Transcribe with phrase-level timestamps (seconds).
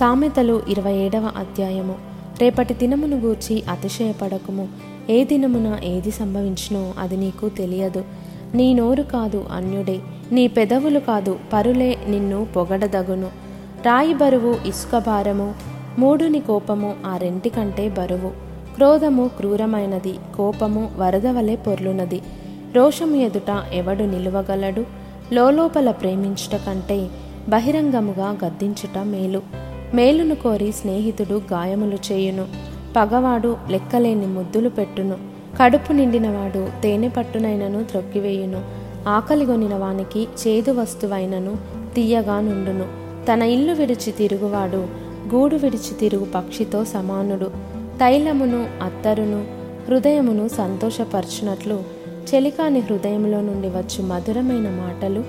[0.00, 1.94] సామెతలు ఇరవై ఏడవ అధ్యాయము.
[2.40, 4.68] రేపటి దినమును గూర్చి అతిశయపడకుము.
[5.10, 8.04] ఏ దినమున ఏది సంభవించినో అది నీకు తెలియదు.
[8.54, 10.00] నీ నోరు కాదు అన్యుడే
[10.32, 13.26] నీ పెదవులు కాదు పరులే నిన్ను పొగడదగును.
[13.86, 15.54] రాయి బరువు ఇసుక భారము
[15.98, 18.28] మూడుని కోపము ఆ రెంటి కంటే బరువు.
[18.74, 22.20] క్రోధము క్రూరమైనది కోపము వరద వలె పొర్లునది.
[22.76, 24.84] రోషము ఎదుట ఎవడు నిలువగలడు?
[25.32, 27.08] లోలోపల ప్రేమించుట కంటే
[27.48, 29.63] బహిరంగముగా గద్దించుట మేలు.
[29.94, 32.46] మేలును కోరి స్నేహితుడు గాయములు చేయును.
[32.96, 35.16] పగవాడు లెక్కలేని ముద్దులు పెట్టును.
[35.60, 38.60] కడుపు నిండినవాడు తేనె పట్టునైనను త్రొక్కివేయును.
[39.08, 41.56] ఆకలిగొనిన వానికి చేదు వస్తువైనను
[41.94, 42.84] తీయగా నుండును.
[43.26, 44.86] తన ఇల్లు విడిచి తిరుగువాడు
[45.34, 47.44] గూడు విడిచి తిరుగు పక్షితో సమానుడు.
[47.98, 49.44] తైలమును అత్తరును
[49.88, 51.82] హృదయమును సంతోషపరచునట్లు
[52.34, 55.20] చెలికాని హృదయంలో నుండి వచ్చు మధురమైన మాటలు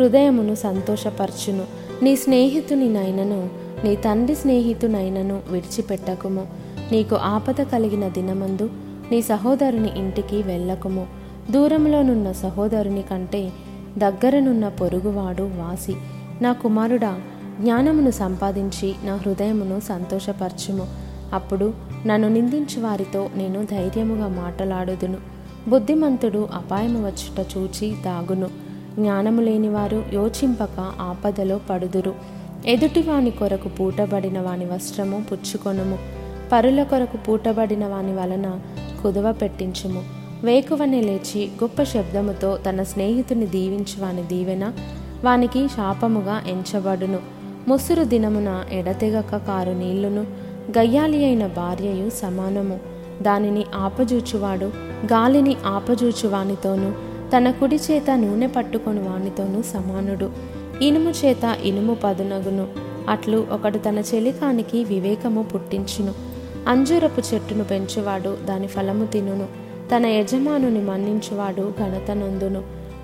[0.00, 1.64] హృదయమును సంతోషపరచును.
[2.02, 6.46] నీ స్నేహితుని నైనను నీ తండ్రి స్నేహితునైనను విడిచిపెట్టకుము.
[6.92, 8.70] నీకు ఆపద కలిగిన దినమందు
[9.10, 11.06] నీ సహోదరుని ఇంటికి వెళ్ళకుము.
[11.50, 13.52] దూరంలోనున్న సహోదరుని కంటే
[13.98, 15.96] దగ్గరనున్న పొరుగువాడు వాసి
[16.42, 17.20] నా కుమారుడా
[17.60, 20.86] జ్ఞానమును సంపాదించి నా హృదయమును సంతోషపరచుము.
[21.32, 21.74] అప్పుడు
[22.06, 25.16] నన్ను నిందించు వారితో నేను ధైర్యముగా మాటలాడుదును.
[25.68, 28.46] బుద్ధిమంతుడు అపాయము వచ్చుట చూచి దాగును.
[28.94, 32.14] జ్ఞానము లేనివారు యోచింపక ఆపదలో పడుదురు.
[32.68, 35.98] ఎదుటివాని కొరకు పూటబడిన వాని వస్త్రము పుచ్చుకొనుము.
[36.52, 38.60] పరుల కొరకు పూటబడిన వాని వలన
[39.02, 40.02] కుదవ పెట్టించుము.
[40.44, 44.72] వేకువని లేచి గొప్ప శబ్దముతో తన స్నేహితుని దీవించు వాని దీవెన
[45.24, 47.18] వానికి శాపముగా ఎంచబడును.
[47.68, 50.20] ముసురు దినమున ఎడతెగక కారు నీళ్ళును
[50.78, 52.80] గయ్యాలి అయిన భార్యయు సమానము.
[53.22, 54.66] దానిని ఆపజూచువాడు
[55.12, 56.90] గాలిని ఆపజూచు వానితోనూ
[57.36, 60.58] తన కుడి చేత నూనె పట్టుకొని వానితోనూ సమానుడు.
[60.82, 62.66] ఇనుము చేత ఇనుము పదునగును.
[63.08, 66.14] అట్లు ఒకడు తన చెలికానికి వివేకము పుట్టించును.
[66.68, 69.46] అంజూరపు చెట్టును పెంచువాడు దాని ఫలము తినును.
[69.96, 72.62] తన యజమానుని మన్నించువాడు ఘనత నొందును.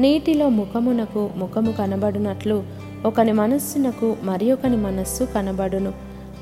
[0.00, 2.62] నీటిలో ముఖమునకు ముఖము కనబడునట్లు
[3.06, 5.92] ఒకని మనస్సునకు మరి ఒకని మనస్సు కనబడును.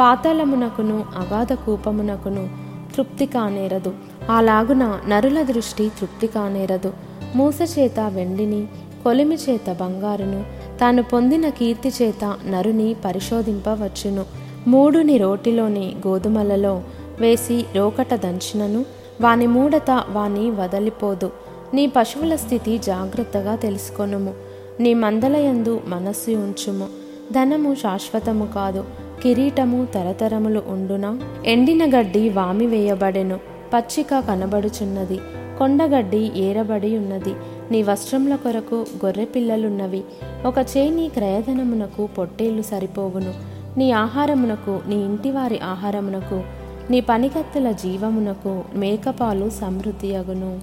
[0.00, 2.48] పాతాళమునకును అగాధ కూపమునకును
[2.96, 3.92] తృప్తి కానేరదు.
[4.30, 6.92] అలాగున నరుల దృష్టి తృప్తి కానేరదు.
[7.34, 8.66] మూస చేత వెండిని
[9.04, 10.44] కొలిమి చేత బంగారును
[10.82, 14.24] తాను పొందిన కీర్తి చేత నరుని పరిశోధింపవచ్చును.
[14.66, 16.82] మూడుని రోటిలోని గోధుమలలో
[17.20, 18.84] వేసి రోకట దంచినను.
[19.20, 21.30] వాని మూడత వాని వదలిపోదు.
[21.74, 24.34] నీ పశువుల స్థితి జాగ్రత్తగా తెలుసుకొనుము.
[24.80, 26.86] నీ మందలయందు మనస్సు ఉంచుము.
[27.32, 28.84] ధనము శాశ్వతము కాదు.
[29.22, 31.20] కిరీటము తరతరములు ఉండునా?
[31.46, 33.40] ఎండిన గడ్డి వామి వేయబడెను.
[33.74, 35.20] పచ్చిక కనబడుచున్నది.
[35.62, 37.34] కొండగడ్డి ఏరబడి ఉన్నది.
[37.70, 40.02] నీ వస్త్రముల కొరకు గొర్రె పిల్లలున్నవి.
[40.46, 43.34] ఒక చేని క్రయధనమునకు పొట్టేళ్ళు సరిపోవును.
[43.78, 46.42] నీ ఆహారమునకు నీ ఇంటివారి ఆహారమునకు
[46.90, 50.60] నీ పనికత్తుల జీవమునకు మేకపాలు సమృద్ధి అగును